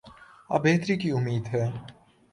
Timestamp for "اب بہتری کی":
0.49-1.11